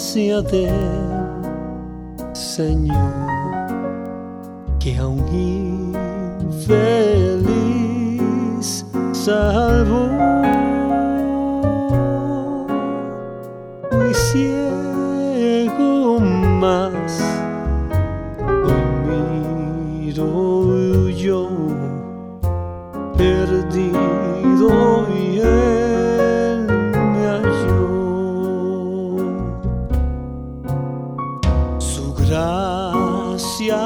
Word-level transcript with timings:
del 0.00 0.72
Señor 2.32 3.12
que 4.78 4.96
a 4.96 5.06
un 5.06 5.20
infeliz 6.40 6.86
salvó. 9.12 10.08
Fui 13.90 14.14
ciego 14.14 16.18
más, 16.18 17.20
hoy 18.64 20.00
miro 20.00 21.10
yo 21.10 21.46
perdido 23.18 24.19
gracia 32.30 33.82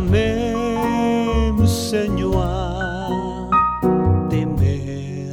me 0.00 0.52
a 2.36 3.48
temer 4.28 5.32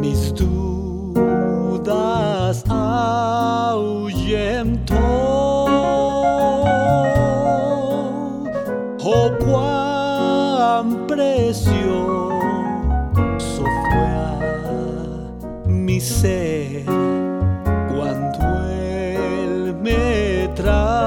mis 0.00 0.32
dudas 0.34 1.44
ahuyentó. 2.70 3.74
Oh, 9.04 9.30
cuán 9.44 11.06
precioso 11.06 12.32
fue 13.90 14.08
a 14.16 14.38
mi 15.66 16.00
ser 16.00 16.84
cuando 17.90 18.38
Él 18.70 19.74
me 19.82 20.48
transformó. 20.54 21.01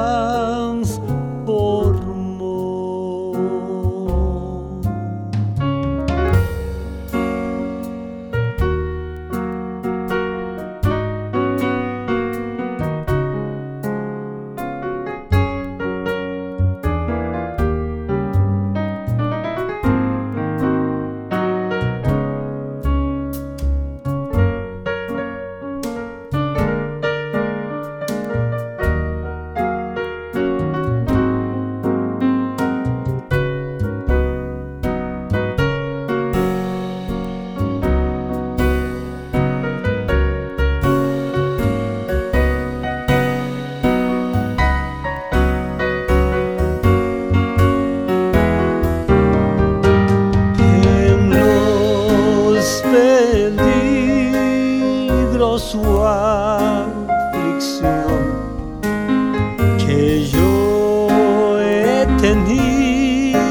Su 55.57 56.03
aflicción 56.03 57.45
que 59.77 60.25
yo 60.25 61.07
he 61.61 62.05
tenido 62.19 63.41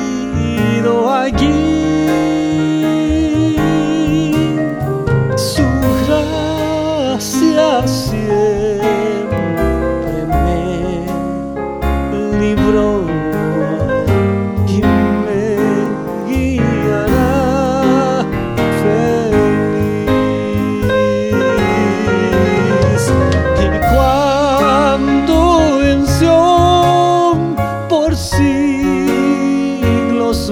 allí. 1.11 2.11
Su 5.37 5.63
gracia 6.07 7.87
siempre 7.87 8.54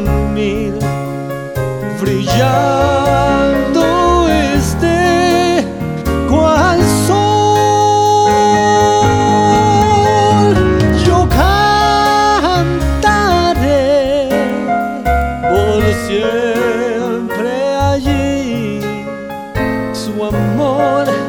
mil 0.00 0.74
brillando 2.00 3.84
esté 4.28 5.66
cual 6.28 6.80
sol, 7.06 7.34
yo 11.04 11.28
cantaré 11.28 12.78
por 15.50 15.82
siempre 16.06 17.52
allí 17.76 18.80
su 19.92 20.24
amor 20.24 21.21